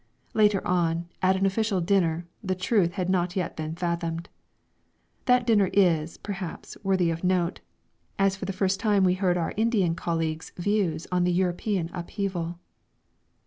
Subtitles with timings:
[0.33, 4.29] Later on, at an official dinner, the truth had not yet been fathomed.
[5.25, 7.59] That dinner is, perhaps, worthy of note,
[8.17, 12.57] as for the first time we heard our Indian colleagues' views on the European upheaval.